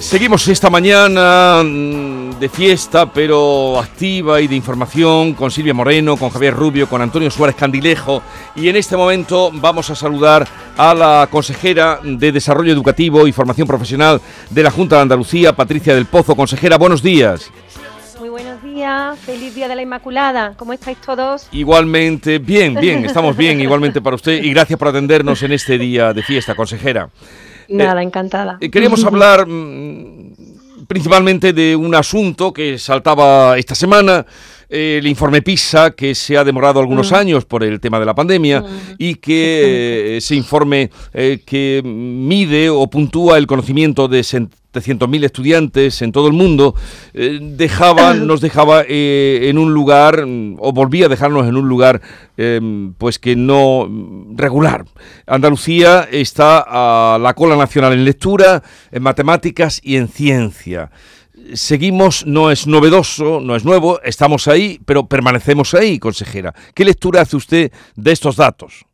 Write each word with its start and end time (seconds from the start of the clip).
Seguimos 0.00 0.48
esta 0.48 0.70
mañana 0.70 1.62
mm, 1.62 2.38
de 2.40 2.48
fiesta, 2.48 3.12
pero 3.12 3.78
activa 3.78 4.40
y 4.40 4.48
de 4.48 4.56
información 4.56 5.34
con 5.34 5.50
Silvia 5.50 5.74
Moreno, 5.74 6.16
con 6.16 6.30
Javier 6.30 6.54
Rubio, 6.54 6.88
con 6.88 7.02
Antonio 7.02 7.30
Suárez 7.30 7.54
Candilejo. 7.54 8.22
Y 8.56 8.68
en 8.70 8.76
este 8.76 8.96
momento 8.96 9.50
vamos 9.52 9.90
a 9.90 9.94
saludar 9.94 10.48
a 10.78 10.94
la 10.94 11.28
consejera 11.30 12.00
de 12.02 12.32
Desarrollo 12.32 12.72
Educativo 12.72 13.26
y 13.26 13.32
Formación 13.32 13.68
Profesional 13.68 14.22
de 14.48 14.62
la 14.62 14.70
Junta 14.70 14.96
de 14.96 15.02
Andalucía, 15.02 15.54
Patricia 15.54 15.94
del 15.94 16.06
Pozo. 16.06 16.34
Consejera, 16.34 16.78
buenos 16.78 17.02
días. 17.02 17.50
Muy 18.18 18.30
buenos 18.30 18.62
días, 18.62 19.18
feliz 19.18 19.54
Día 19.54 19.68
de 19.68 19.76
la 19.76 19.82
Inmaculada. 19.82 20.54
¿Cómo 20.56 20.72
estáis 20.72 20.96
todos? 20.98 21.46
Igualmente, 21.52 22.38
bien, 22.38 22.74
bien, 22.74 23.04
estamos 23.04 23.36
bien, 23.36 23.60
igualmente 23.60 24.00
para 24.00 24.16
usted. 24.16 24.42
Y 24.42 24.50
gracias 24.50 24.78
por 24.78 24.88
atendernos 24.88 25.42
en 25.42 25.52
este 25.52 25.76
día 25.76 26.14
de 26.14 26.22
fiesta, 26.22 26.54
consejera. 26.54 27.10
Nada, 27.70 28.02
eh, 28.02 28.04
encantada. 28.04 28.58
Eh, 28.60 28.70
queríamos 28.70 29.04
hablar 29.06 29.46
mm, 29.46 30.86
principalmente 30.86 31.52
de 31.52 31.76
un 31.76 31.94
asunto 31.94 32.52
que 32.52 32.78
saltaba 32.78 33.58
esta 33.58 33.74
semana 33.74 34.26
el 34.70 35.06
informe 35.06 35.42
PISA, 35.42 35.90
que 35.90 36.14
se 36.14 36.36
ha 36.36 36.44
demorado 36.44 36.78
algunos 36.78 37.10
mm. 37.10 37.14
años 37.14 37.44
por 37.44 37.64
el 37.64 37.80
tema 37.80 37.98
de 37.98 38.06
la 38.06 38.14
pandemia, 38.14 38.60
mm. 38.60 38.94
y 38.98 39.16
que 39.16 40.16
ese 40.18 40.36
informe 40.36 40.90
eh, 41.12 41.40
que 41.44 41.82
mide 41.84 42.70
o 42.70 42.88
puntúa 42.88 43.36
el 43.36 43.46
conocimiento 43.46 44.06
de 44.06 44.22
700.000 44.72 45.24
estudiantes 45.24 46.02
en 46.02 46.12
todo 46.12 46.28
el 46.28 46.32
mundo, 46.32 46.74
eh, 47.14 47.38
dejaba, 47.40 48.14
nos 48.14 48.40
dejaba 48.40 48.84
eh, 48.86 49.48
en 49.48 49.58
un 49.58 49.72
lugar, 49.74 50.24
o 50.58 50.72
volvía 50.72 51.06
a 51.06 51.08
dejarnos 51.08 51.48
en 51.48 51.56
un 51.56 51.68
lugar, 51.68 52.00
em, 52.36 52.94
pues 52.94 53.18
que 53.18 53.36
no 53.36 53.88
regular. 54.34 54.84
Andalucía 55.26 56.08
está 56.10 56.64
a 56.66 57.18
la 57.18 57.34
cola 57.34 57.56
nacional 57.56 57.92
en 57.92 58.04
lectura, 58.04 58.62
en 58.90 59.02
matemáticas 59.02 59.80
y 59.82 59.96
en 59.96 60.08
ciencia 60.08 60.90
seguimos, 61.54 62.26
no 62.26 62.50
es 62.50 62.66
novedoso, 62.66 63.40
no 63.40 63.56
es 63.56 63.64
nuevo, 63.64 64.00
estamos 64.02 64.48
ahí, 64.48 64.80
pero 64.84 65.06
permanecemos 65.06 65.74
ahí, 65.74 65.98
consejera. 65.98 66.54
¿Qué 66.74 66.84
lectura 66.84 67.22
hace 67.22 67.36
usted 67.36 67.72
de 67.96 68.12
estos 68.12 68.36
datos? 68.36 68.84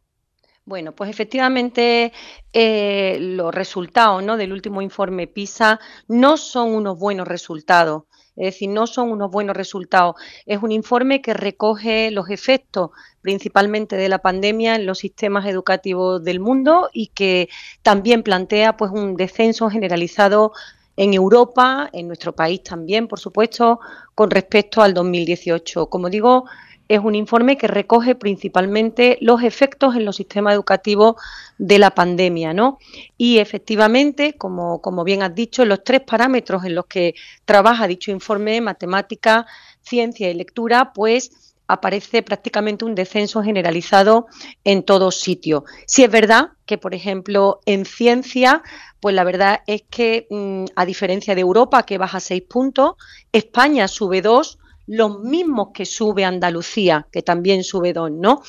Bueno, 0.67 0.91
pues 0.91 1.09
efectivamente 1.09 2.13
eh, 2.53 3.19
los 3.21 3.55
resultados 3.55 4.21
¿no? 4.25 4.37
del 4.37 4.53
último 4.53 4.83
informe 4.83 5.29
PISA 5.29 5.79
no 6.09 6.37
son 6.37 6.75
unos 6.75 6.99
buenos 6.99 7.29
resultados. 7.29 8.03
Es 8.35 8.47
decir, 8.47 8.71
no 8.71 8.89
son 8.89 9.13
unos 9.13 9.31
buenos 9.31 9.57
resultados. 9.57 10.17
Es 10.45 10.61
un 10.61 10.73
informe 10.73 11.23
que 11.23 11.35
recoge 11.35 12.11
los 12.11 12.31
efectos 12.31 12.91
principalmente 13.23 13.97
de 13.97 14.09
la 14.09 14.19
pandemia 14.19 14.75
en 14.75 14.87
los 14.87 14.99
sistemas 14.99 15.47
educativos 15.47 16.23
del 16.25 16.41
mundo 16.41 16.91
y 16.93 17.07
que 17.09 17.49
también 17.83 18.25
plantea 18.25 18.77
pues 18.77 18.91
un 18.91 19.15
descenso 19.15 19.71
generalizado 19.71 20.53
en 20.97 21.15
Europa, 21.15 21.89
en 21.93 22.09
nuestro 22.09 22.35
país 22.35 22.63
también, 22.65 23.07
por 23.07 23.21
supuesto, 23.21 23.79
con 24.17 24.31
respecto 24.31 24.83
al 24.83 24.95
2018. 24.95 25.87
Como 25.87 26.11
digo, 26.11 26.47
es 26.89 27.01
un 27.01 27.15
informe 27.15 27.57
que 27.57 27.67
recoge 27.67 28.15
principalmente 28.15 29.19
los 29.21 29.43
efectos 29.43 29.97
en 29.97 30.05
los 30.05 30.17
sistemas 30.17 30.55
educativos 30.55 31.17
de 31.59 31.79
la 31.79 31.91
pandemia, 31.91 32.55
¿no? 32.55 32.79
Y 33.17 33.39
efectivamente, 33.39 34.35
como, 34.35 34.81
como 34.81 35.05
bien 35.05 35.23
has 35.23 35.35
dicho, 35.35 35.65
los 35.65 35.83
tres 35.85 36.03
parámetros 36.03 36.65
en 36.65 36.75
los 36.75 36.87
que 36.87 37.15
trabaja 37.45 37.87
dicho 37.87 38.11
informe, 38.11 38.61
matemática, 38.61 39.47
ciencia 39.83 40.31
y 40.31 40.35
lectura, 40.35 40.93
pues 40.93 41.55
aparece 41.69 42.23
prácticamente 42.23 42.85
un 42.85 42.95
descenso 42.95 43.43
generalizado 43.43 44.27
en 44.65 44.85
todos 44.85 45.21
sitios. 45.21 45.65
Si 45.87 46.05
es 46.05 46.11
verdad 46.11 46.51
que, 46.65 46.79
por 46.79 46.95
ejemplo, 46.95 47.61
en 47.67 47.85
ciencia, 47.85 48.63
pues 49.01 49.15
la 49.15 49.25
verdad 49.25 49.63
es 49.67 49.83
que, 49.91 50.27
mm, 50.31 50.67
a 50.77 50.87
diferencia 50.87 51.35
de 51.35 51.41
Europa, 51.41 51.85
que 51.85 51.99
baja 51.99 52.21
seis 52.21 52.43
puntos, 52.43 52.95
España 53.33 53.89
sube 53.89 54.23
dos, 54.23 54.59
los 54.87 55.21
mismos 55.21 55.69
que 55.75 55.85
sube 55.85 56.25
Andalucía, 56.25 57.07
que 57.11 57.23
también 57.23 57.65
sube 57.65 57.93
dos, 57.93 58.11
¿no? 58.11 58.43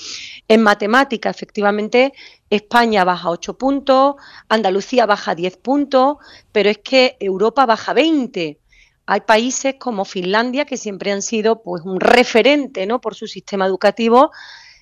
En 0.48 0.62
matemática, 0.62 1.30
efectivamente, 1.30 2.14
España 2.50 3.04
baja 3.04 3.30
ocho 3.30 3.58
puntos, 3.58 4.16
Andalucía 4.48 5.06
baja 5.06 5.36
diez 5.36 5.58
puntos, 5.58 6.18
pero 6.52 6.70
es 6.70 6.80
que 6.80 7.18
Europa 7.20 7.66
baja 7.66 7.94
veinte. 7.94 8.60
Hay 9.06 9.22
países 9.22 9.76
como 9.80 10.06
Finlandia 10.06 10.66
que 10.66 10.78
siempre 10.78 11.12
han 11.12 11.22
sido 11.22 11.64
pues 11.64 11.82
un 11.84 12.00
referente, 12.00 12.86
¿no? 12.86 13.00
por 13.02 13.16
su 13.16 13.26
sistema 13.28 13.66
educativo 13.66 14.32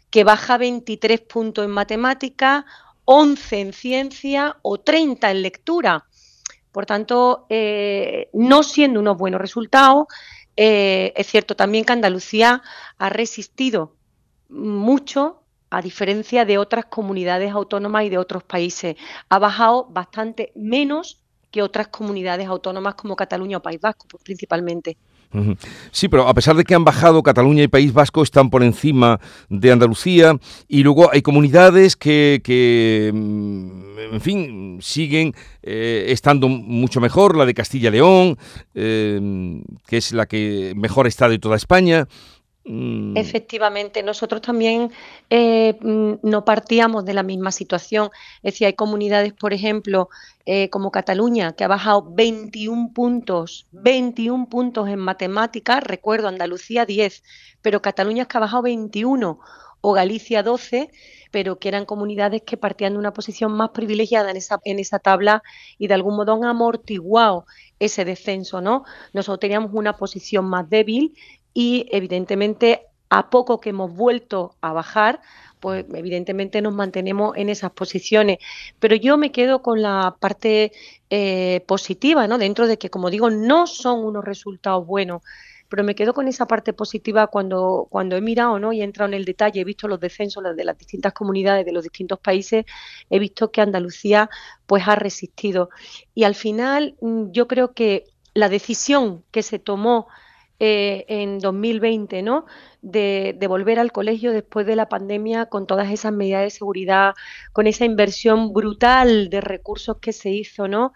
que 0.10 0.24
baja 0.24 0.58
23 0.58 1.22
puntos 1.22 1.66
en 1.66 1.72
matemática, 1.72 2.66
11 3.06 3.60
en 3.60 3.74
ciencia 3.74 4.58
o 4.62 4.80
30 4.80 5.30
en 5.30 5.42
lectura. 5.42 6.06
Por 6.72 6.86
tanto, 6.86 7.46
eh, 7.50 8.30
no 8.34 8.64
siendo 8.64 9.00
unos 9.00 9.18
buenos 9.18 9.42
resultados, 9.42 10.08
eh, 10.58 11.14
es 11.16 11.28
cierto 11.28 11.56
también 11.56 11.86
que 11.86 11.94
Andalucía 11.94 12.62
ha 12.98 13.10
resistido 13.10 13.96
mucho 14.50 15.42
a 15.70 15.82
diferencia 15.82 16.46
de 16.46 16.58
otras 16.58 16.86
comunidades 16.86 17.52
autónomas 17.52 18.06
y 18.06 18.10
de 18.10 18.18
otros 18.18 18.44
países. 18.44 18.96
Ha 19.30 19.40
bajado 19.40 19.86
bastante 19.90 20.52
menos 20.56 21.22
que 21.52 21.62
otras 21.62 21.88
comunidades 21.90 22.48
autónomas 22.48 22.96
como 22.96 23.16
Cataluña 23.16 23.58
o 23.58 23.62
País 23.62 23.82
Vasco, 23.82 24.08
pues, 24.10 24.24
principalmente. 24.24 24.98
Sí, 25.92 26.08
pero 26.08 26.28
a 26.28 26.34
pesar 26.34 26.56
de 26.56 26.64
que 26.64 26.76
han 26.76 26.86
bajado 26.86 27.22
Cataluña 27.24 27.64
y 27.64 27.68
País 27.68 27.94
Vasco, 27.94 28.24
están 28.24 28.50
por 28.50 28.64
encima 28.64 29.20
de 29.50 29.72
Andalucía 29.72 30.38
y 30.68 30.84
luego 30.84 31.12
hay 31.12 31.22
comunidades 31.22 31.96
que, 31.96 33.12
mm, 33.14 34.14
en 34.14 34.22
fin, 34.22 34.80
siguen 34.82 35.34
eh, 35.64 36.06
estando 36.10 36.48
mucho 36.48 37.02
mejor, 37.02 37.36
la 37.36 37.46
de 37.46 37.54
Castilla 37.54 37.90
y 37.90 37.92
León, 37.94 38.38
eh, 38.76 39.62
que 39.88 39.98
es 39.98 40.12
la 40.12 40.26
que 40.26 40.74
mejor 40.76 41.08
está 41.08 41.28
de 41.28 41.40
toda 41.40 41.56
España. 41.56 42.08
Mm. 42.66 43.16
Efectivamente, 43.16 44.02
nosotros 44.02 44.42
también 44.42 44.92
eh, 45.30 45.78
mm, 45.80 46.14
no 46.24 46.44
partíamos 46.46 47.06
de 47.06 47.14
la 47.14 47.22
misma 47.22 47.52
situación. 47.52 48.10
Es 48.38 48.54
decir, 48.54 48.68
hay 48.68 48.74
comunidades, 48.74 49.34
por 49.34 49.54
ejemplo, 49.54 50.10
eh, 50.48 50.70
como 50.72 50.92
Cataluña, 50.92 51.54
que 51.54 51.64
ha 51.64 51.68
bajado 51.68 52.08
21 52.12 52.92
puntos, 52.94 53.68
21 53.72 54.50
puntos 54.50 54.90
en 54.90 55.00
matemáticas, 55.00 55.84
recuerdo 55.84 56.28
Andalucía 56.28 56.86
10, 56.86 57.24
pero 57.62 57.82
Cataluña 57.82 58.24
es 58.24 58.28
que 58.28 58.38
ha 58.38 58.42
bajado 58.42 58.64
21, 58.64 59.40
o 59.88 59.94
Galicia 59.94 60.42
12, 60.42 60.90
pero 61.30 61.60
que 61.60 61.68
eran 61.68 61.86
comunidades 61.86 62.42
que 62.42 62.58
partían 62.58 62.94
de 62.94 63.00
una 63.00 63.14
posición 63.14 63.52
más 63.52 63.70
privilegiada 63.70 64.32
en 64.32 64.38
esa, 64.38 64.60
en 64.64 64.80
esa 64.80 64.98
tabla 64.98 65.44
y 65.78 65.88
de 65.88 65.94
algún 65.94 66.16
modo 66.16 66.34
han 66.34 66.44
amortiguado 66.46 67.46
ese 67.78 68.04
descenso, 68.04 68.62
¿no? 68.62 68.84
Nosotros 69.14 69.42
teníamos 69.42 69.72
una 69.74 69.96
posición 69.96 70.46
más 70.46 70.68
débil 70.68 71.14
y 71.56 71.88
evidentemente 71.92 72.82
a 73.10 73.30
poco 73.30 73.60
que 73.60 73.70
hemos 73.70 73.96
vuelto 73.96 74.58
a 74.62 74.74
bajar, 74.74 75.22
pues 75.60 75.86
evidentemente 75.94 76.62
nos 76.62 76.74
mantenemos 76.74 77.36
en 77.38 77.50
esas 77.50 77.72
posiciones. 77.72 78.40
Pero 78.80 78.96
yo 78.96 79.18
me 79.18 79.32
quedo 79.32 79.62
con 79.62 79.82
la 79.82 80.18
parte 80.20 80.74
eh, 81.10 81.64
positiva, 81.66 82.28
¿no? 82.28 82.38
Dentro 82.38 82.68
de 82.68 82.78
que, 82.78 82.90
como 82.90 83.10
digo, 83.10 83.30
no 83.30 83.68
son 83.68 84.04
unos 84.04 84.26
resultados 84.26 84.86
buenos, 84.86 85.22
pero 85.70 85.84
me 85.84 85.96
quedo 85.96 86.14
con 86.14 86.28
esa 86.28 86.46
parte 86.46 86.74
positiva 86.74 87.28
cuando, 87.28 87.88
cuando 87.90 88.16
he 88.16 88.22
mirado 88.22 88.60
¿no? 88.60 88.72
y 88.74 88.82
he 88.82 88.84
entrado 88.84 89.08
en 89.08 89.16
el 89.16 89.26
detalle, 89.26 89.62
he 89.62 89.64
visto 89.64 89.88
los 89.88 90.00
descensos 90.00 90.44
de 90.56 90.64
las 90.64 90.78
distintas 90.78 91.14
comunidades 91.14 91.66
de 91.66 91.72
los 91.72 91.84
distintos 91.84 92.20
países, 92.20 92.66
he 93.10 93.18
visto 93.18 93.52
que 93.52 93.62
Andalucía 93.62 94.30
pues 94.66 94.88
ha 94.88 94.96
resistido. 94.96 95.70
Y 96.14 96.26
al 96.26 96.36
final 96.36 96.96
mm, 97.02 97.32
yo 97.32 97.48
creo 97.48 97.74
que 97.74 98.06
la 98.34 98.50
decisión 98.50 99.24
que 99.32 99.42
se 99.42 99.58
tomó 99.58 100.08
eh, 100.60 101.06
en 101.10 101.40
2020, 101.40 102.22
¿no? 102.22 102.46
De, 102.82 103.38
volver 103.48 103.78
al 103.78 103.92
colegio 103.92 104.32
después 104.32 104.66
de 104.66 104.78
la 104.78 104.88
pandemia 104.88 105.48
con 105.48 105.68
todas 105.68 105.92
esas 105.92 106.14
medidas 106.14 106.44
de 106.44 106.50
seguridad, 106.50 107.14
con 107.52 107.68
esa 107.68 107.84
inversión 107.84 108.54
brutal 108.54 109.30
de 109.30 109.42
recursos 109.42 109.98
que 110.00 110.14
se 110.14 110.30
hizo, 110.30 110.70
¿no? 110.70 110.94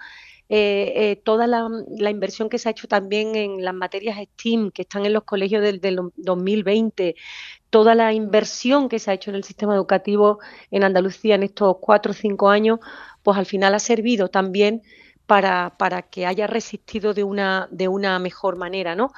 Eh, 0.48 0.94
eh, 0.96 1.16
toda 1.18 1.46
la, 1.46 1.68
inversión 2.10 2.50
que 2.50 2.58
se 2.58 2.70
ha 2.70 2.72
hecho 2.72 2.88
también 2.88 3.36
en 3.36 3.64
las 3.64 3.74
materias 3.74 4.18
STEAM 4.18 4.72
que 4.72 4.84
están 4.84 5.06
en 5.06 5.14
los 5.14 5.24
colegios 5.26 5.62
del, 5.62 5.82
2020, 6.16 7.16
toda 7.70 7.96
la 7.96 8.14
inversión 8.14 8.88
que 8.90 8.98
se 9.00 9.12
ha 9.12 9.14
hecho 9.14 9.30
en 9.30 9.36
el 9.36 9.44
sistema 9.44 9.76
educativo 9.76 10.40
en 10.72 10.84
Andalucía 10.84 11.36
en 11.36 11.44
estos 11.44 11.78
cuatro 11.82 12.12
o 12.14 12.16
cinco 12.16 12.50
años, 12.50 12.80
pues 13.24 13.38
al 13.38 13.46
final 13.46 13.76
ha 13.76 13.80
servido 13.80 14.30
también 14.30 14.84
para, 15.28 15.76
para 15.78 16.04
que 16.04 16.26
haya 16.26 16.48
resistido 16.48 17.14
de 17.14 17.24
una, 17.24 17.68
de 17.72 17.88
una 17.88 18.18
mejor 18.20 18.58
manera, 18.58 18.96
¿no? 18.96 19.12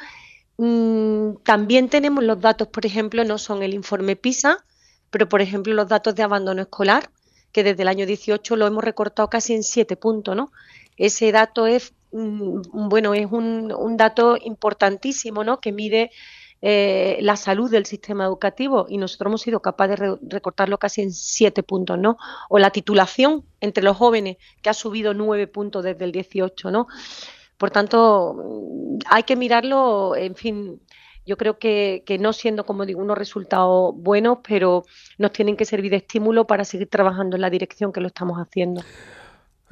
Mm, 0.63 1.37
también 1.43 1.89
tenemos 1.89 2.23
los 2.23 2.39
datos, 2.39 2.67
por 2.67 2.85
ejemplo, 2.85 3.23
no 3.23 3.39
son 3.39 3.63
el 3.63 3.73
informe 3.73 4.15
PISA, 4.15 4.63
pero 5.09 5.27
por 5.27 5.41
ejemplo 5.41 5.73
los 5.73 5.87
datos 5.87 6.13
de 6.13 6.21
abandono 6.21 6.61
escolar, 6.61 7.09
que 7.51 7.63
desde 7.63 7.81
el 7.81 7.87
año 7.87 8.05
18 8.05 8.55
lo 8.55 8.67
hemos 8.67 8.83
recortado 8.83 9.27
casi 9.27 9.55
en 9.55 9.63
siete 9.63 9.95
puntos, 9.95 10.35
¿no? 10.35 10.51
Ese 10.97 11.31
dato 11.31 11.65
es, 11.65 11.95
mm, 12.11 12.89
bueno, 12.89 13.15
es 13.15 13.25
un, 13.31 13.97
dato 13.97 14.37
importantísimo, 14.39 15.43
¿no? 15.43 15.59
Que 15.59 15.71
mide 15.71 16.11
eh, 16.61 17.17
la 17.21 17.37
salud 17.37 17.71
del 17.71 17.87
sistema 17.87 18.25
educativo 18.25 18.85
y 18.87 18.99
nosotros 18.99 19.31
hemos 19.31 19.41
sido 19.41 19.61
capaces 19.61 19.99
de 19.99 20.17
recortarlo 20.29 20.77
casi 20.77 21.01
en 21.01 21.11
siete 21.11 21.63
puntos, 21.63 21.97
¿no? 21.97 22.17
O 22.49 22.59
la 22.59 22.69
titulación 22.69 23.45
entre 23.61 23.83
los 23.83 23.97
jóvenes, 23.97 24.37
que 24.61 24.69
ha 24.69 24.75
subido 24.75 25.15
nueve 25.15 25.47
puntos 25.47 25.83
desde 25.83 26.05
el 26.05 26.11
18, 26.11 26.69
¿no? 26.69 26.87
Por 27.61 27.69
tanto, 27.69 28.97
hay 29.05 29.21
que 29.21 29.35
mirarlo, 29.35 30.15
en 30.15 30.33
fin, 30.33 30.81
yo 31.27 31.37
creo 31.37 31.59
que, 31.59 32.01
que, 32.07 32.17
no 32.17 32.33
siendo, 32.33 32.65
como 32.65 32.87
digo, 32.87 32.99
unos 32.99 33.15
resultados 33.15 33.93
buenos, 33.95 34.39
pero 34.41 34.83
nos 35.19 35.31
tienen 35.31 35.55
que 35.55 35.65
servir 35.65 35.91
de 35.91 35.97
estímulo 35.97 36.47
para 36.47 36.65
seguir 36.65 36.89
trabajando 36.89 37.35
en 37.35 37.41
la 37.41 37.51
dirección 37.51 37.93
que 37.93 38.01
lo 38.01 38.07
estamos 38.07 38.39
haciendo. 38.39 38.81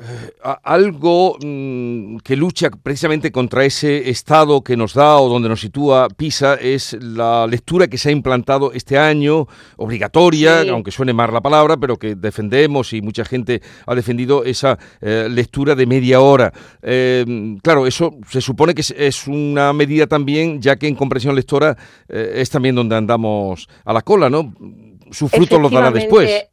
Eh, 0.01 0.31
algo 0.63 1.37
mm, 1.43 2.19
que 2.19 2.37
lucha 2.37 2.69
precisamente 2.69 3.33
contra 3.33 3.65
ese 3.65 4.09
estado 4.09 4.63
que 4.63 4.77
nos 4.77 4.93
da 4.93 5.17
o 5.17 5.27
donde 5.27 5.49
nos 5.49 5.59
sitúa 5.59 6.07
PISA 6.07 6.55
es 6.55 6.93
la 7.01 7.45
lectura 7.47 7.87
que 7.87 7.97
se 7.97 8.07
ha 8.07 8.11
implantado 8.13 8.71
este 8.71 8.97
año, 8.97 9.47
obligatoria, 9.75 10.61
aunque 10.71 10.91
suene 10.91 11.11
mal 11.11 11.33
la 11.33 11.41
palabra, 11.41 11.75
pero 11.75 11.97
que 11.97 12.15
defendemos 12.15 12.93
y 12.93 13.01
mucha 13.01 13.25
gente 13.25 13.61
ha 13.85 13.93
defendido 13.93 14.45
esa 14.45 14.79
eh, 15.01 15.27
lectura 15.29 15.75
de 15.75 15.85
media 15.85 16.21
hora. 16.21 16.53
Eh, 16.81 17.57
claro, 17.61 17.85
eso 17.85 18.15
se 18.29 18.39
supone 18.39 18.73
que 18.73 18.81
es, 18.81 19.27
una 19.27 19.73
medida 19.73 20.07
también, 20.07 20.61
ya 20.61 20.77
que 20.77 20.87
en 20.87 20.95
comprensión 20.95 21.35
lectora 21.35 21.75
es 22.07 22.49
también 22.49 22.73
donde 22.73 22.95
andamos 22.95 23.67
a 23.83 23.91
la 23.91 24.01
cola, 24.01 24.29
¿no? 24.29 24.53
Su 25.11 25.27
fruto 25.27 25.59
lo 25.59 25.69
dará 25.69 25.91
después. 25.91 26.48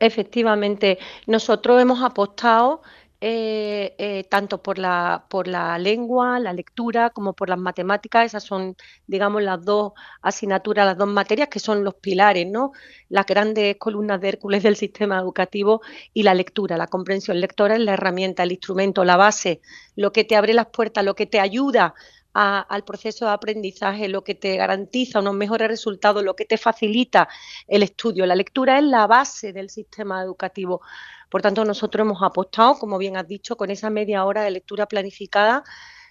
Efectivamente, 0.00 0.98
nosotros 1.26 1.80
hemos 1.82 2.02
apostado 2.02 2.82
eh, 3.20 3.96
eh, 3.98 4.24
tanto 4.30 4.62
por 4.62 4.78
la, 4.78 5.26
por 5.28 5.48
la 5.48 5.76
lengua, 5.76 6.38
la 6.38 6.52
lectura, 6.52 7.10
como 7.10 7.32
por 7.32 7.48
las 7.48 7.58
matemáticas. 7.58 8.26
Esas 8.26 8.44
son, 8.44 8.76
digamos, 9.08 9.42
las 9.42 9.64
dos 9.64 9.92
asignaturas, 10.22 10.86
las 10.86 10.96
dos 10.96 11.08
materias 11.08 11.48
que 11.48 11.58
son 11.58 11.82
los 11.82 11.94
pilares, 11.96 12.46
¿no? 12.46 12.70
Las 13.08 13.26
grandes 13.26 13.76
columnas 13.76 14.20
de 14.20 14.28
Hércules 14.28 14.62
del 14.62 14.76
sistema 14.76 15.18
educativo 15.18 15.80
y 16.14 16.22
la 16.22 16.34
lectura, 16.34 16.76
la 16.76 16.86
comprensión 16.86 17.40
lectora 17.40 17.74
es 17.74 17.80
la 17.80 17.94
herramienta, 17.94 18.44
el 18.44 18.52
instrumento, 18.52 19.04
la 19.04 19.16
base, 19.16 19.60
lo 19.96 20.12
que 20.12 20.22
te 20.22 20.36
abre 20.36 20.54
las 20.54 20.66
puertas, 20.66 21.04
lo 21.04 21.14
que 21.16 21.26
te 21.26 21.40
ayuda 21.40 21.94
al 22.38 22.84
proceso 22.84 23.26
de 23.26 23.32
aprendizaje, 23.32 24.08
lo 24.08 24.22
que 24.22 24.34
te 24.34 24.56
garantiza 24.56 25.18
unos 25.18 25.34
mejores 25.34 25.68
resultados, 25.68 26.22
lo 26.22 26.36
que 26.36 26.44
te 26.44 26.56
facilita 26.56 27.28
el 27.66 27.82
estudio. 27.82 28.26
La 28.26 28.36
lectura 28.36 28.78
es 28.78 28.84
la 28.84 29.06
base 29.08 29.52
del 29.52 29.70
sistema 29.70 30.22
educativo. 30.22 30.80
Por 31.28 31.42
tanto, 31.42 31.64
nosotros 31.64 32.04
hemos 32.04 32.22
apostado, 32.22 32.78
como 32.78 32.96
bien 32.96 33.16
has 33.16 33.26
dicho, 33.26 33.56
con 33.56 33.70
esa 33.70 33.90
media 33.90 34.24
hora 34.24 34.42
de 34.42 34.52
lectura 34.52 34.86
planificada, 34.86 35.64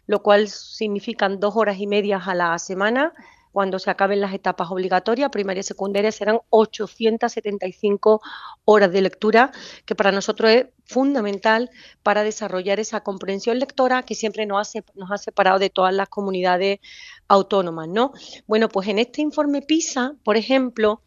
lo 0.05 0.21
cual 0.21 0.49
significan 0.49 1.39
dos 1.39 1.55
horas 1.55 1.77
y 1.79 1.87
media 1.87 2.17
a 2.17 2.35
la 2.35 2.59
semana 2.59 3.13
cuando 3.57 3.79
se 3.79 3.89
acaben 3.89 4.21
las 4.21 4.35
etapas 4.35 4.69
obligatorias, 4.69 5.31
primaria 5.31 5.61
y 5.61 5.63
secundaria, 5.63 6.11
serán 6.11 6.41
875 6.51 8.21
horas 8.65 8.91
de 8.91 9.01
lectura, 9.01 9.51
que 9.83 9.95
para 9.95 10.11
nosotros 10.11 10.51
es 10.51 10.67
fundamental 10.85 11.71
para 12.03 12.21
desarrollar 12.21 12.79
esa 12.79 13.01
comprensión 13.01 13.57
lectora 13.57 14.03
que 14.03 14.13
siempre 14.13 14.45
nos, 14.45 14.75
ha 14.75 15.17
separado 15.17 15.57
de 15.57 15.71
todas 15.71 15.91
las 15.91 16.07
comunidades 16.07 16.81
autónomas, 17.27 17.87
¿no? 17.87 18.11
Bueno, 18.45 18.69
pues 18.69 18.89
en 18.89 18.99
este 18.99 19.23
informe 19.23 19.63
PISA, 19.63 20.13
por 20.23 20.37
ejemplo, 20.37 21.01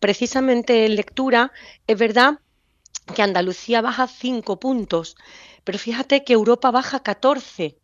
precisamente 0.00 0.86
en 0.86 0.96
lectura, 0.96 1.52
es 1.86 1.96
verdad 1.96 2.40
que 3.14 3.22
Andalucía 3.22 3.82
baja 3.82 4.08
5 4.08 4.58
puntos, 4.58 5.16
pero 5.62 5.78
fíjate 5.78 6.24
que 6.24 6.32
Europa 6.32 6.72
baja 6.72 7.04
14. 7.04 7.78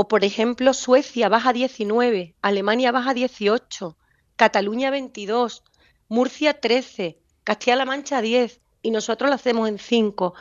O, 0.00 0.08
por 0.08 0.24
ejemplo, 0.24 0.72
Suecia 0.72 1.28
baja 1.28 1.52
19, 1.52 2.34
Alemania 2.40 2.90
baja 2.90 3.12
18, 3.12 3.98
Cataluña 4.34 4.90
22, 4.90 5.62
Murcia 6.08 6.58
13, 6.58 7.18
Castilla-La 7.44 7.84
Mancha 7.84 8.22
10 8.22 8.62
y 8.80 8.92
nosotros 8.92 9.28
lo 9.28 9.34
hacemos 9.34 9.68
en 9.68 9.78
5. 9.78 10.32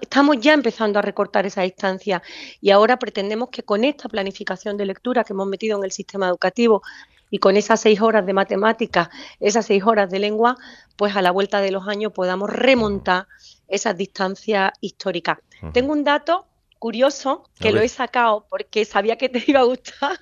Estamos 0.00 0.40
ya 0.40 0.54
empezando 0.54 0.98
a 0.98 1.02
recortar 1.02 1.44
esa 1.44 1.60
distancia 1.60 2.22
y 2.62 2.70
ahora 2.70 2.98
pretendemos 2.98 3.50
que 3.50 3.64
con 3.64 3.84
esta 3.84 4.08
planificación 4.08 4.78
de 4.78 4.86
lectura 4.86 5.24
que 5.24 5.34
hemos 5.34 5.46
metido 5.46 5.76
en 5.76 5.84
el 5.84 5.92
sistema 5.92 6.28
educativo 6.28 6.80
y 7.28 7.36
con 7.36 7.58
esas 7.58 7.78
seis 7.82 8.00
horas 8.00 8.24
de 8.24 8.32
matemáticas, 8.32 9.10
esas 9.40 9.66
seis 9.66 9.84
horas 9.84 10.08
de 10.08 10.20
lengua, 10.20 10.56
pues 10.96 11.14
a 11.16 11.20
la 11.20 11.32
vuelta 11.32 11.60
de 11.60 11.70
los 11.70 11.86
años 11.86 12.12
podamos 12.14 12.48
remontar 12.48 13.26
esas 13.68 13.94
distancias 13.94 14.72
históricas. 14.80 15.36
Tengo 15.74 15.92
un 15.92 16.02
dato 16.02 16.46
curioso 16.78 17.48
que 17.58 17.72
lo 17.72 17.80
he 17.80 17.88
sacado 17.88 18.46
porque 18.48 18.84
sabía 18.84 19.16
que 19.16 19.28
te 19.28 19.42
iba 19.46 19.60
a 19.60 19.64
gustar. 19.64 20.18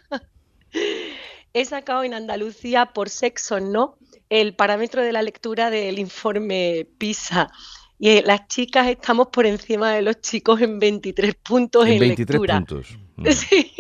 he 1.53 1.65
sacado 1.65 2.05
en 2.05 2.15
Andalucía 2.15 2.87
por 2.87 3.09
sexo, 3.09 3.61
¿no? 3.61 3.97
El 4.29 4.55
parámetro 4.55 5.03
de 5.03 5.13
la 5.13 5.23
lectura 5.23 5.71
del 5.71 5.99
informe 5.99 6.89
PISA. 6.99 7.51
Y 7.99 8.09
eh, 8.11 8.23
las 8.27 8.49
chicas 8.49 8.89
estamos 8.89 9.29
por 9.29 9.47
encima 9.47 9.93
de 9.93 10.03
los 10.03 10.21
chicos 10.21 10.61
en 10.61 10.79
23 10.79 11.37
puntos 11.37 11.87
en, 11.87 11.99
23 12.01 12.41
puntos. 12.41 12.87
Sí, 13.31 13.73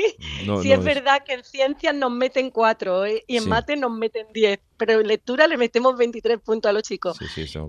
sí 0.63 0.73
es, 0.73 0.85
verdad 0.85 1.25
que 1.27 1.33
en 1.33 1.43
ciencias 1.43 1.93
nos 1.93 2.13
meten 2.13 2.51
4 2.51 3.07
eh, 3.07 3.25
y 3.27 3.37
en 3.37 3.49
mate 3.49 3.75
nos 3.75 3.91
meten 3.91 4.29
10 4.33 4.61
pero 4.77 5.01
en 5.01 5.07
lectura 5.07 5.47
le 5.47 5.57
metemos 5.57 5.97
23 5.97 6.39
puntos 6.41 6.69
a 6.69 6.73
los 6.73 6.83
chicos. 6.83 7.19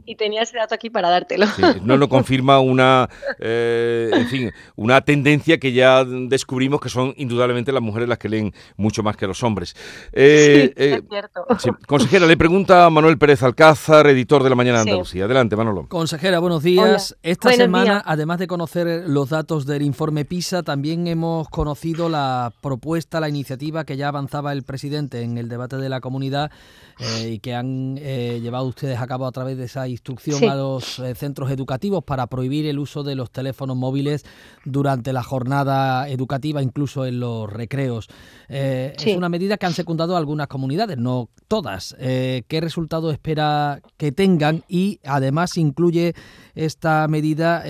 Y 0.06 0.16
tenía 0.16 0.42
ese 0.42 0.58
dato 0.58 0.76
aquí 0.76 0.90
para 0.90 1.10
dártelo. 1.10 1.46
no 1.84 1.98
lo 1.98 2.10
confirma 2.10 2.60
una, 2.60 3.10
eh, 3.40 4.10
en 4.14 4.28
fin, 4.28 4.52
una 4.76 5.02
tendencia 5.02 5.60
que 5.60 5.74
ya 5.74 6.04
descubrimos 6.04 6.80
que 6.80 6.90
son 6.90 7.14
indudablemente 7.18 7.72
las 7.72 7.82
mujeres 7.82 8.10
las 8.10 8.18
que 8.18 8.30
leen 8.30 8.54
mucho 8.78 9.04
más 9.04 9.18
que 9.18 9.28
los 9.28 9.44
hombres. 9.44 9.76
Eh, 10.12 10.74
es 10.76 10.94
eh, 10.94 11.04
cierto. 11.10 11.46
Consejera, 11.88 12.26
le 12.26 12.38
pregunta 12.38 12.86
a 12.86 12.90
Manuel 12.90 13.18
Pérez 13.18 13.44
Alcázar, 13.44 14.08
editor 14.08 14.44
de 14.44 14.50
La 14.50 14.56
Mañana 14.56 14.78
de 14.80 14.90
Andalucía. 14.90 15.26
Adelante, 15.26 15.56
Manolo. 15.56 15.88
Consejera, 15.88 16.40
buenos 16.40 16.64
días. 16.64 17.16
Esta 17.22 17.52
semana, 17.54 18.02
además 18.06 18.40
de 18.40 18.48
conocer 18.48 19.04
los 19.08 19.30
datos 19.30 19.66
del 19.66 19.82
informe 19.82 20.26
PISA, 20.26 20.64
también 20.64 21.08
hemos 21.08 21.50
conocido 21.50 22.10
la 22.10 22.54
propuesta, 22.62 23.20
la 23.20 23.30
iniciativa 23.30 23.86
que 23.86 23.98
ya 23.98 24.08
avanzaba 24.08 24.52
el 24.52 24.64
presidente 24.64 25.22
en 25.22 25.38
el 25.38 25.50
debate 25.50 25.78
de 25.78 25.90
la 25.90 26.02
comunidad 26.02 26.52
eh, 26.98 27.32
y 27.34 27.40
que 27.40 27.54
han 27.54 27.98
eh, 28.00 28.40
llevado 28.42 28.66
ustedes 28.68 29.00
a 29.00 29.08
cabo 29.08 29.26
a 29.26 29.32
través 29.34 29.58
de 29.58 29.66
esa 29.66 29.86
instrucción 29.90 30.50
a 30.50 30.56
los 30.56 31.00
eh, 31.00 31.14
centros 31.14 31.52
educativos 31.52 32.06
para 32.06 32.28
prohibir 32.28 32.66
el 32.68 32.80
uso 32.80 33.04
de 33.04 33.16
los 33.16 33.32
teléfonos 33.32 33.76
móviles 33.76 34.24
durante 34.64 35.12
la 35.12 35.22
jornada 35.22 36.08
educativa, 36.08 36.62
incluso 36.62 37.06
en 37.06 37.20
los 37.20 37.52
recreos. 37.52 38.08
Es 38.48 39.18
una 39.18 39.28
medida 39.28 39.58
que 39.58 39.66
han 39.66 39.74
secundado 39.74 40.16
algunas 40.16 40.48
comunidades, 40.48 40.98
no 40.98 41.30
todas. 41.48 41.96
¿Qué 42.00 42.60
resultado 42.62 43.12
espera 43.12 43.82
que 43.98 44.12
tengan? 44.12 44.64
Y 44.68 45.00
además 45.04 45.58
incluye 45.58 46.14
esta 46.54 47.08
medida 47.08 47.64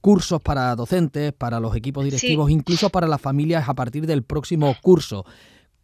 cursos 0.00 0.40
para 0.40 0.74
docentes, 0.76 1.32
para 1.32 1.60
los 1.60 1.76
equipos 1.76 2.04
directivos, 2.04 2.50
incluso 2.50 2.88
para 2.90 3.06
las 3.06 3.20
familias 3.20 3.68
a 3.68 3.74
partir 3.74 4.06
del 4.06 4.22
próximo 4.22 4.74
curso 4.80 5.24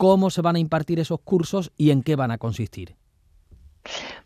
cómo 0.01 0.31
se 0.31 0.41
van 0.41 0.57
a 0.57 0.59
impartir 0.59 0.99
esos 0.99 1.21
cursos 1.21 1.73
y 1.77 1.91
en 1.91 2.03
qué 2.03 2.17
van 2.17 2.31
a 2.31 2.39
consistir. 2.39 2.97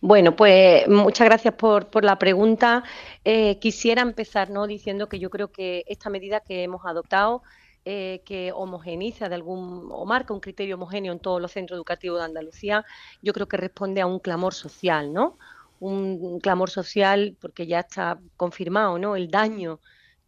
Bueno, 0.01 0.37
pues 0.37 0.87
muchas 0.87 1.27
gracias 1.27 1.55
por, 1.55 2.05
la 2.05 2.17
pregunta. 2.17 2.85
Eh, 3.25 3.59
quisiera 3.59 4.01
empezar 4.01 4.51
¿no? 4.51 4.69
diciendo 4.69 5.09
que 5.09 5.19
yo 5.19 5.31
creo 5.31 5.51
que 5.51 5.83
esta 5.89 6.11
medida 6.11 6.39
que 6.39 6.63
hemos 6.63 6.87
adoptado, 6.87 7.43
eh, 7.85 8.23
que 8.25 8.53
homogeniza 8.53 9.29
de 9.29 9.35
algún 9.35 9.89
o 9.91 10.07
marca 10.07 10.33
un 10.33 10.39
criterio 10.39 10.77
homogéneo 10.77 11.13
en 11.13 11.19
todos 11.19 11.43
los 11.43 11.51
centros 11.51 11.77
educativos 11.77 12.21
de 12.21 12.27
Andalucía, 12.27 12.85
yo 13.21 13.33
creo 13.33 13.49
que 13.49 13.57
responde 13.57 14.01
a 14.01 14.07
un 14.07 14.21
clamor 14.21 14.55
social, 14.55 15.13
¿no? 15.13 15.39
Un, 15.81 16.39
clamor 16.39 16.71
social 16.71 17.37
porque 17.41 17.67
ya 17.67 17.81
está 17.81 18.21
confirmado, 18.37 18.97
¿no? 19.01 19.17
El 19.17 19.29
daño 19.29 19.81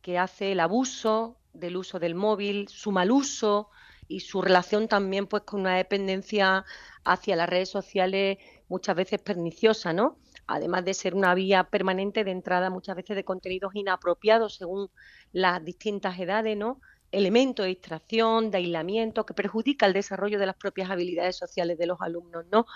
que 0.03 0.19
hace 0.19 0.51
el 0.53 0.59
abuso 0.59 1.37
del 1.53 1.77
uso 1.77 2.01
del 2.01 2.17
móvil, 2.17 2.67
su 2.69 2.91
mal 2.91 3.13
uso, 3.13 3.71
y 4.09 4.21
su 4.21 4.43
relación 4.43 4.89
también 4.89 5.27
pues 5.27 5.43
con 5.45 5.61
una 5.61 5.77
dependencia 5.77 6.65
hacia 7.05 7.37
las 7.37 7.49
redes 7.49 7.69
sociales 7.69 8.39
muchas 8.69 8.97
veces 8.97 9.21
perniciosa, 9.21 9.93
¿no? 9.93 10.19
Además 10.47 10.85
de 10.85 10.95
ser 10.95 11.15
una 11.15 11.35
vía 11.35 11.65
permanente 11.65 12.25
de 12.25 12.31
entrada 12.31 12.71
muchas 12.71 12.97
veces 12.97 13.17
de 13.17 13.25
contenidos 13.25 13.75
inapropiados 13.75 14.57
según 14.57 14.91
las 15.33 15.65
distintas 15.65 16.19
edades, 16.19 16.57
¿no? 16.57 16.81
Elemento 17.13 17.63
de 17.63 17.71
distracción, 17.71 18.51
de 18.51 18.59
aislamiento 18.59 19.27
que 19.27 19.35
perjudica 19.35 19.87
el 19.87 19.93
desarrollo 19.93 20.39
de 20.39 20.47
las 20.47 20.57
propias 20.57 20.91
habilidades 20.91 21.37
sociales 21.37 21.79
de 21.79 21.87
los 21.87 22.01
alumnos, 22.01 22.45
¿no? 22.51 22.67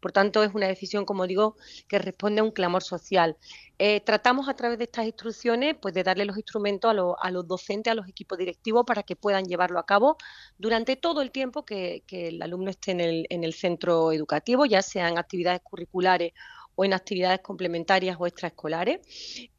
Por 0.00 0.12
tanto, 0.12 0.42
es 0.42 0.54
una 0.54 0.66
decisión, 0.66 1.04
como 1.04 1.26
digo, 1.26 1.56
que 1.88 1.98
responde 1.98 2.40
a 2.40 2.44
un 2.44 2.50
clamor 2.50 2.82
social. 2.82 3.36
Eh, 3.78 4.00
tratamos 4.00 4.48
a 4.48 4.54
través 4.54 4.78
de 4.78 4.84
estas 4.84 5.06
instrucciones 5.06 5.76
pues, 5.80 5.94
de 5.94 6.02
darle 6.02 6.24
los 6.24 6.36
instrumentos 6.36 6.90
a, 7.20 7.30
los 7.30 7.46
docentes, 7.46 7.90
a 7.90 7.94
los 7.94 8.08
equipos 8.08 8.38
directivos, 8.38 8.84
para 8.86 9.02
que 9.02 9.16
puedan 9.16 9.44
llevarlo 9.44 9.78
a 9.78 9.86
cabo 9.86 10.16
durante 10.58 10.96
todo 10.96 11.22
el 11.22 11.30
tiempo 11.30 11.64
que, 11.64 12.02
el 12.08 12.42
alumno 12.42 12.70
esté 12.70 12.92
en 12.92 13.00
el, 13.00 13.26
en 13.30 13.44
el 13.44 13.54
centro 13.54 14.12
educativo, 14.12 14.66
ya 14.66 14.82
sean 14.82 15.18
actividades 15.18 15.60
curriculares 15.62 16.32
o 16.80 16.84
en 16.84 16.92
actividades 16.92 17.40
complementarias 17.40 18.16
o 18.20 18.26
extraescolares. 18.28 19.00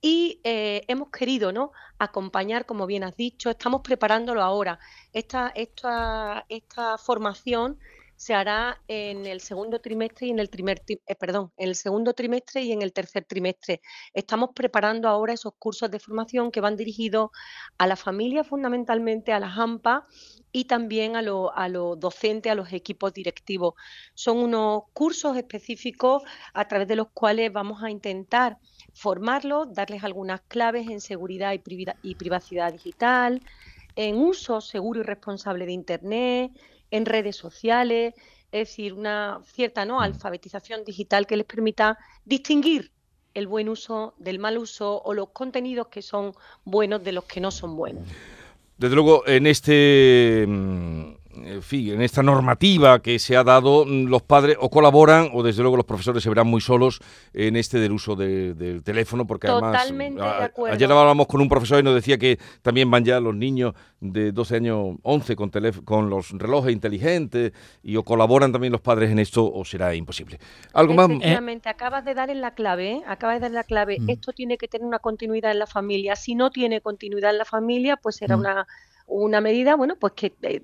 Y 0.01 0.39
eh, 0.45 0.83
hemos 0.87 1.09
querido 1.09 1.51
¿no? 1.51 1.73
acompañar, 1.97 2.65
como 2.65 2.87
bien 2.87 3.03
has 3.03 3.17
dicho, 3.17 3.49
estamos 3.49 3.81
preparándolo 3.81 4.41
ahora. 4.41 4.79
Esta, 5.11 5.51
esta, 5.53 6.45
esta 6.47 6.97
formación 6.97 7.77
se 8.19 8.33
hará 8.33 8.81
en 8.89 9.25
el 9.25 9.39
segundo 9.39 9.79
trimestre 9.79 10.27
y 10.27 10.31
en 10.31 10.39
el 10.39 10.49
primer, 10.49 10.83
eh, 10.89 11.15
perdón, 11.15 11.53
en 11.55 11.69
el 11.69 11.75
segundo 11.75 12.13
trimestre 12.13 12.61
y 12.61 12.73
en 12.73 12.81
el 12.81 12.91
tercer 12.91 13.23
trimestre. 13.23 13.79
Estamos 14.13 14.49
preparando 14.53 15.07
ahora 15.07 15.31
esos 15.31 15.53
cursos 15.57 15.89
de 15.89 15.99
formación 15.99 16.51
que 16.51 16.59
van 16.59 16.75
dirigidos 16.75 17.29
a 17.77 17.87
la 17.87 17.95
familia 17.95 18.43
fundamentalmente, 18.43 19.31
a 19.31 19.39
las 19.39 19.57
AMPA 19.57 20.05
y 20.51 20.65
también 20.65 21.15
a 21.15 21.21
los 21.21 21.97
docentes, 21.97 22.51
a 22.51 22.55
los 22.55 22.73
equipos 22.73 23.13
directivos. 23.13 23.75
Son 24.15 24.39
unos 24.39 24.83
cursos 24.91 25.37
específicos 25.37 26.21
a 26.53 26.67
través 26.67 26.89
de 26.89 26.97
los 26.97 27.07
cuales 27.13 27.53
vamos 27.53 27.81
a 27.81 27.89
intentar 27.89 28.57
formarlos, 28.93 29.73
darles 29.73 30.03
algunas 30.03 30.41
claves 30.41 30.89
en 30.89 30.99
seguridad 30.99 31.53
y 32.03 32.15
privacidad 32.15 32.73
digital, 32.73 33.41
en 33.95 34.17
uso 34.17 34.59
seguro 34.59 34.99
y 34.99 35.03
responsable 35.03 35.65
de 35.65 35.71
Internet, 35.71 36.51
en 36.91 37.05
redes 37.05 37.35
sociales, 37.35 38.13
es 38.51 38.69
decir, 38.69 38.93
una 38.93 39.41
cierta 39.45 39.85
¿no? 39.85 39.99
Mm. 39.99 40.01
alfabetización 40.01 40.83
digital 40.83 41.27
que 41.27 41.37
les 41.37 41.45
permita 41.45 41.97
distinguir 42.25 42.91
el 43.33 43.47
buen 43.47 43.69
uso 43.69 44.15
del 44.17 44.39
mal 44.39 44.57
uso 44.57 45.01
o 45.03 45.13
los 45.13 45.29
contenidos 45.29 45.87
que 45.87 46.01
son 46.01 46.33
buenos 46.65 47.03
de 47.03 47.11
los 47.11 47.25
que 47.25 47.39
no 47.39 47.51
son 47.51 47.75
buenos. 47.75 48.07
Desde 48.77 48.95
luego, 48.95 49.27
en 49.27 49.45
este 49.45 50.45
mm, 50.47 51.11
en 51.45 51.61
fin, 51.61 51.93
en 51.93 52.01
esta 52.01 52.23
normativa 52.23 53.01
que 53.01 53.19
se 53.19 53.35
ha 53.35 53.43
dado, 53.43 53.85
mm, 53.85 54.05
los 54.05 54.21
padres 54.21 54.57
o 54.59 54.69
colaboran 54.69 55.29
o 55.33 55.43
desde 55.43 55.61
luego 55.61 55.77
los 55.77 55.85
profesores 55.85 56.23
se 56.23 56.29
verán 56.29 56.47
muy 56.47 56.61
solos 56.61 56.99
en 57.33 57.55
este 57.55 57.79
del 57.79 57.91
uso 57.91 58.15
del 58.15 58.81
teléfono, 58.83 59.25
porque 59.25 59.47
Totalmente 59.47 60.21
además 60.21 60.39
de 60.39 60.45
acuerdo. 60.45 60.75
ayer 60.75 60.91
hablábamos 60.91 61.27
con 61.27 61.41
un 61.41 61.49
profesor 61.49 61.79
y 61.79 61.83
nos 61.83 61.95
decía 61.95 62.17
que 62.17 62.39
también 62.61 62.89
van 62.89 63.05
ya 63.05 63.19
los 63.19 63.35
niños 63.35 63.73
de 63.99 64.31
12 64.31 64.55
años, 64.55 64.95
11 65.03 65.35
con, 65.35 65.51
con 65.83 66.09
los 66.09 66.31
relojes 66.31 66.71
inteligentes 66.71 67.53
y 67.83 67.95
o 67.95 68.03
colaboran 68.03 68.51
también 68.51 68.71
los 68.71 68.81
padres 68.81 69.11
en 69.11 69.19
esto 69.19 69.51
o 69.51 69.65
será 69.65 69.93
imposible. 69.95 70.39
Algo 70.73 70.93
más. 70.93 71.09
Efectivamente, 71.09 71.69
acabas 71.69 72.05
de 72.05 72.13
dar 72.13 72.29
en 72.29 72.41
la 72.41 72.51
clave, 72.51 72.91
¿eh? 72.91 73.03
acabas 73.07 73.37
de 73.37 73.39
dar 73.41 73.51
en 73.51 73.55
la 73.55 73.63
clave. 73.63 73.99
Mm. 73.99 74.09
Esto 74.09 74.31
tiene 74.33 74.57
que 74.57 74.67
tener 74.67 74.85
una 74.85 74.99
continuidad 74.99 75.51
en 75.51 75.59
la 75.59 75.67
familia. 75.67 76.15
Si 76.15 76.35
no 76.35 76.49
tiene 76.49 76.81
continuidad 76.81 77.31
en 77.31 77.39
la 77.39 77.45
familia, 77.45 77.97
pues 77.97 78.17
será 78.17 78.37
mm. 78.37 78.39
una 78.39 78.67
una 79.09 79.41
medida, 79.41 79.75
bueno, 79.75 79.95
pues 79.95 80.13
que 80.13 80.27
eh, 80.43 80.61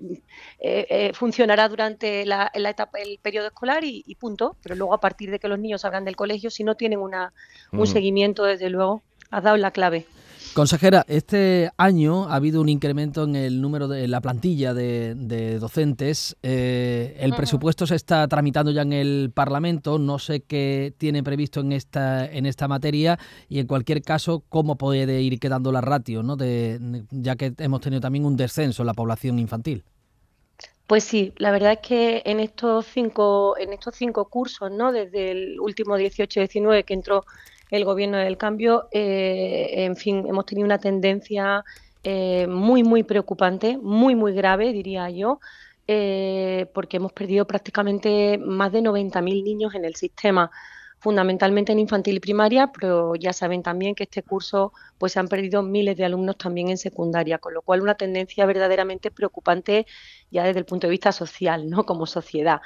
eh, 0.59 0.87
eh, 0.89 1.11
funcionará 1.13 1.67
durante 1.67 2.25
la, 2.25 2.51
etapa, 2.53 2.99
el 2.99 3.19
periodo 3.21 3.47
escolar 3.47 3.83
y, 3.83 4.15
punto. 4.19 4.55
Pero 4.63 4.75
luego 4.75 4.93
a 4.93 4.99
partir 4.99 5.31
de 5.31 5.39
que 5.39 5.47
los 5.47 5.59
niños 5.59 5.81
salgan 5.81 6.05
del 6.05 6.15
colegio, 6.15 6.49
si 6.49 6.63
no 6.63 6.75
tienen 6.75 6.99
una, 6.99 7.33
un 7.71 7.81
mm. 7.81 7.87
seguimiento, 7.87 8.43
desde 8.43 8.69
luego, 8.69 9.01
has 9.31 9.43
dado 9.43 9.57
la 9.57 9.71
clave. 9.71 10.05
Consejera, 10.53 11.05
este 11.07 11.69
año 11.77 12.29
ha 12.29 12.35
habido 12.35 12.61
un 12.61 12.69
incremento 12.69 13.23
en 13.23 13.35
el 13.35 13.61
número 13.61 13.87
de 13.87 14.07
la 14.07 14.21
plantilla 14.21 14.73
de, 14.73 15.59
docentes. 15.59 16.37
Eh, 16.43 17.17
el 17.19 17.33
presupuesto 17.33 17.85
se 17.85 17.95
está 17.95 18.27
tramitando 18.27 18.71
ya 18.71 18.83
en 18.83 18.93
el 18.93 19.31
Parlamento. 19.33 19.99
No 19.99 20.17
sé 20.17 20.41
qué 20.41 20.93
tiene 20.97 21.23
previsto 21.23 21.59
en 21.59 21.73
esta 21.73 22.25
en 22.25 22.45
esta 22.45 22.67
materia 22.67 23.19
y 23.49 23.59
en 23.59 23.67
cualquier 23.67 24.01
caso 24.01 24.43
cómo 24.47 24.77
puede 24.77 25.21
ir 25.21 25.39
quedando 25.39 25.71
la 25.71 25.81
ratio, 25.81 26.23
¿no? 26.23 26.37
De, 26.37 26.79
ya 27.11 27.35
que 27.35 27.53
hemos 27.57 27.81
tenido 27.81 27.99
también 28.01 28.25
un 28.25 28.37
descenso 28.37 28.83
en 28.83 28.87
la 28.87 28.93
población 28.93 29.39
infantil. 29.39 29.83
Pues 30.87 31.03
sí, 31.03 31.33
la 31.37 31.51
verdad 31.51 31.73
es 31.73 31.79
que 31.79 32.21
en 32.25 32.39
estos 32.39 32.85
cinco 32.85 33.57
en 33.57 33.73
estos 33.73 33.95
cinco 33.95 34.29
cursos, 34.29 34.71
¿no? 34.71 34.91
Desde 34.91 35.31
el 35.31 35.59
último 35.59 35.97
18-19 35.97 36.85
que 36.85 36.93
entró 36.93 37.25
el 37.75 37.85
gobierno 37.85 38.17
del 38.17 38.37
cambio, 38.37 38.87
eh, 38.91 39.85
en 39.85 39.95
fin, 39.95 40.25
hemos 40.27 40.45
tenido 40.45 40.65
una 40.65 40.79
tendencia 40.79 41.63
eh, 42.03 42.47
muy, 42.47 42.83
muy 42.83 43.03
preocupante, 43.03 43.77
muy, 43.77 44.15
muy 44.15 44.33
grave, 44.33 44.71
diría 44.73 45.09
yo, 45.09 45.39
eh, 45.87 46.67
porque 46.73 46.97
hemos 46.97 47.13
perdido 47.13 47.45
prácticamente 47.45 48.37
más 48.37 48.71
de 48.71 48.81
90.000 48.81 49.43
niños 49.43 49.75
en 49.75 49.85
el 49.85 49.95
sistema 49.95 50.51
fundamentalmente 50.99 51.71
en 51.71 51.79
infantil 51.79 52.15
y 52.15 52.19
primaria, 52.19 52.71
pero 52.71 53.15
ya 53.15 53.31
saben 53.31 53.61
también 53.61 53.93
que 53.93 54.03
este 54.03 54.23
curso 54.23 54.73
pues 54.97 55.13
se 55.13 55.19
han 55.19 55.27
perdido 55.27 55.61
miles 55.61 55.97
de 55.97 56.05
alumnos 56.05 56.35
también 56.37 56.69
en 56.69 56.77
secundaria, 56.79 57.37
con 57.37 57.53
lo 57.53 57.61
cual 57.61 57.81
una 57.81 57.93
tendencia 57.95 58.45
verdaderamente 58.47 59.11
preocupante 59.11 59.85
ya 60.31 60.43
desde 60.43 60.59
el 60.59 60.65
punto 60.65 60.87
de 60.87 60.91
vista 60.91 61.11
social, 61.11 61.69
¿no? 61.69 61.85
Como 61.85 62.07
sociedad. 62.07 62.61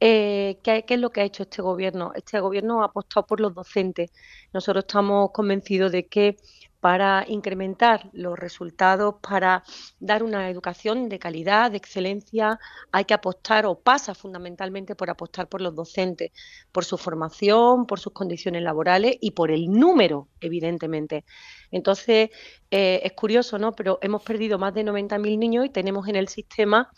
Eh, 0.00 0.60
¿qué, 0.62 0.84
es 0.88 1.00
lo 1.00 1.10
que 1.10 1.20
ha 1.22 1.24
hecho 1.24 1.42
este 1.42 1.60
gobierno? 1.62 2.12
Este 2.14 2.38
gobierno 2.40 2.82
ha 2.82 2.86
apostado 2.86 3.26
por 3.26 3.40
los 3.40 3.54
docentes. 3.54 4.12
Nosotros 4.52 4.84
estamos 4.86 5.30
convencidos 5.32 5.90
de 5.90 6.06
que 6.06 6.36
para 6.80 7.24
incrementar 7.26 8.08
los 8.12 8.38
resultados, 8.38 9.16
para 9.20 9.64
dar 9.98 10.22
una 10.22 10.48
educación 10.48 11.08
de 11.08 11.18
calidad, 11.18 11.72
de 11.72 11.78
excelencia, 11.78 12.60
hay 12.92 13.04
que 13.04 13.14
apostar 13.14 13.66
o 13.66 13.80
pasa 13.80 14.14
fundamentalmente 14.14 14.94
por 14.94 15.10
apostar 15.10 15.48
por 15.48 15.60
los 15.60 15.74
docentes, 15.74 16.30
por 16.70 16.84
su 16.84 16.96
formación, 16.96 17.86
por 17.86 17.98
sus 17.98 18.12
condiciones 18.12 18.62
laborales 18.62 19.16
y 19.20 19.32
por 19.32 19.50
el 19.50 19.68
número, 19.70 20.28
evidentemente. 20.40 21.24
Entonces, 21.72 22.30
eh, 22.70 23.00
es 23.02 23.12
curioso, 23.14 23.58
¿no? 23.58 23.72
Pero 23.72 23.98
hemos 24.00 24.22
perdido 24.22 24.58
más 24.58 24.72
de 24.74 24.84
90.000 24.84 25.38
niños 25.38 25.66
y 25.66 25.70
tenemos 25.70 26.06
en 26.06 26.16
el 26.16 26.28
sistema 26.28 26.90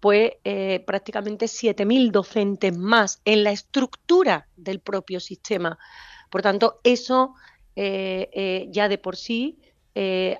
pues 0.00 0.32
eh, 0.44 0.82
prácticamente 0.86 1.46
7.000 1.46 2.10
docentes 2.10 2.76
más 2.76 3.20
en 3.24 3.44
la 3.44 3.50
estructura 3.50 4.48
del 4.56 4.80
propio 4.80 5.20
sistema. 5.20 5.78
Por 6.30 6.42
tanto, 6.42 6.80
eso 6.84 7.34
eh, 7.76 8.30
eh, 8.32 8.66
ya 8.70 8.88
de 8.88 8.98
por 8.98 9.16
sí 9.16 9.58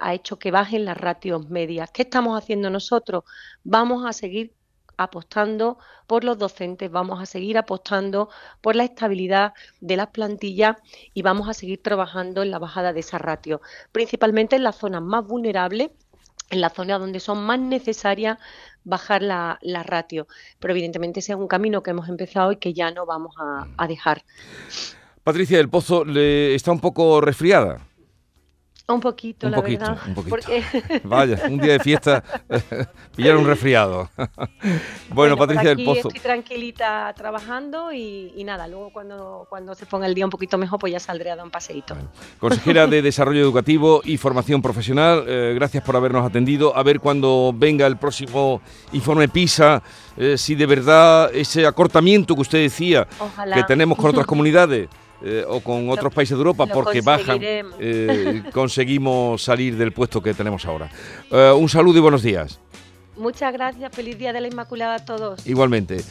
ha 0.00 0.14
hecho 0.14 0.38
que 0.38 0.52
bajen 0.52 0.84
las 0.84 0.96
ratios 0.96 1.50
medias. 1.50 1.90
¿Qué 1.90 2.02
estamos 2.02 2.40
haciendo 2.40 2.70
nosotros? 2.70 3.24
Vamos 3.64 4.06
a 4.06 4.12
seguir 4.12 4.52
apostando 4.96 5.78
por 6.06 6.22
los 6.22 6.38
docentes, 6.38 6.90
vamos 6.90 7.20
a 7.20 7.26
seguir 7.26 7.58
apostando 7.58 8.28
por 8.60 8.76
la 8.76 8.84
estabilidad 8.84 9.54
de 9.80 9.96
las 9.96 10.08
plantillas 10.08 10.76
y 11.12 11.22
vamos 11.22 11.48
a 11.48 11.54
seguir 11.54 11.82
trabajando 11.82 12.42
en 12.42 12.52
la 12.52 12.60
bajada 12.60 12.92
de 12.92 13.00
esa 13.00 13.18
ratio, 13.18 13.60
principalmente 13.90 14.54
en 14.54 14.62
las 14.62 14.76
zonas 14.76 15.02
más 15.02 15.26
vulnerables 15.26 15.90
en 16.50 16.60
la 16.60 16.70
zona 16.70 16.98
donde 16.98 17.20
son 17.20 17.44
más 17.44 17.58
necesarias 17.58 18.38
bajar 18.84 19.22
la, 19.22 19.58
ratio. 19.84 20.26
Pero 20.58 20.72
evidentemente 20.72 21.20
ese 21.20 21.32
es 21.32 21.38
un 21.38 21.48
camino 21.48 21.82
que 21.82 21.90
hemos 21.90 22.08
empezado 22.08 22.52
y 22.52 22.56
que 22.56 22.72
ya 22.72 22.90
no 22.90 23.06
vamos 23.06 23.34
a, 23.38 23.86
dejar. 23.86 24.24
Patricia 25.24 25.58
del 25.58 25.68
Pozo 25.68 26.04
le 26.04 26.54
está 26.54 26.72
un 26.72 26.80
poco 26.80 27.20
resfriada. 27.20 27.87
Un 28.90 29.00
poquito, 29.00 29.50
la 29.50 29.60
verdad. 29.60 29.98
Un 30.06 30.14
poquito. 30.14 30.46
Vaya, 31.04 31.42
un 31.50 31.58
día 31.58 31.72
de 31.72 31.80
fiesta, 31.80 32.24
pillar 33.16 33.36
un 33.36 33.46
resfriado. 33.46 34.08
bueno, 35.10 35.36
Patricia 35.36 35.74
del 35.74 35.84
Pozo. 35.84 36.08
Estoy 36.08 36.20
tranquilita 36.20 37.12
trabajando 37.14 37.92
y, 37.92 38.42
nada, 38.44 38.66
luego 38.66 38.90
cuando, 38.90 39.46
cuando 39.50 39.74
se 39.74 39.84
ponga 39.84 40.06
el 40.06 40.14
día 40.14 40.24
un 40.24 40.30
poquito 40.30 40.56
mejor, 40.56 40.78
pues 40.78 40.94
ya 40.94 41.00
saldré 41.00 41.30
a 41.30 41.36
dar 41.36 41.44
un 41.44 41.50
paseíto. 41.50 41.94
Consejera 42.40 42.86
de 42.86 43.02
Desarrollo 43.02 43.40
Educativo 43.40 44.00
y 44.04 44.16
Formación 44.16 44.62
Profesional, 44.62 45.22
eh, 45.28 45.52
gracias 45.54 45.84
por 45.84 45.94
habernos 45.94 46.24
atendido. 46.24 46.74
A 46.74 46.82
ver 46.82 46.98
cuando 46.98 47.52
venga 47.54 47.86
el 47.86 47.98
próximo 47.98 48.62
informe 48.92 49.28
PISA, 49.28 49.82
eh, 50.16 50.38
si 50.38 50.54
de 50.54 50.64
verdad 50.64 51.30
ese 51.34 51.66
acortamiento 51.66 52.34
que 52.34 52.40
usted 52.40 52.60
decía 52.60 53.06
que 53.52 53.64
tenemos 53.64 53.98
con 53.98 54.08
otras 54.08 54.26
comunidades. 54.26 54.88
Eh, 55.20 55.44
o 55.48 55.60
con 55.60 55.90
otros 55.90 56.14
países 56.14 56.36
de 56.36 56.40
Europa 56.40 56.66
porque 56.66 57.00
bajan, 57.00 57.40
eh, 57.42 58.42
conseguimos 58.52 59.42
salir 59.42 59.76
del 59.76 59.92
puesto 59.92 60.22
que 60.22 60.32
tenemos 60.32 60.64
ahora. 60.64 60.90
Eh, 61.30 61.52
un 61.56 61.68
saludo 61.68 61.98
y 61.98 62.00
buenos 62.00 62.22
días. 62.22 62.60
Muchas 63.16 63.52
gracias, 63.52 63.90
feliz 63.92 64.16
Día 64.16 64.32
de 64.32 64.40
la 64.40 64.46
Inmaculada 64.46 64.94
a 64.94 65.04
todos. 65.04 65.44
Igualmente. 65.44 66.04